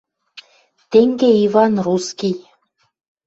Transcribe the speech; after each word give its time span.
Тенге 0.91 1.29
Иван 1.45 1.73
русский 1.85 2.35